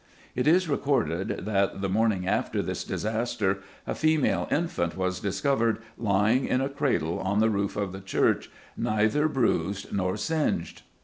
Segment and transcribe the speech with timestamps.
[0.33, 6.47] It is recorded that, the morning after this disaster, a female infant was discovered lying
[6.47, 10.81] in a cradle on the roof of the church neither bruised nor singed."